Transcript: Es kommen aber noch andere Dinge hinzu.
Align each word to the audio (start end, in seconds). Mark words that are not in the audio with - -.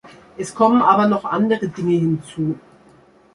Es 0.35 0.55
kommen 0.55 0.81
aber 0.81 1.05
noch 1.07 1.25
andere 1.25 1.67
Dinge 1.69 1.93
hinzu. 1.95 2.55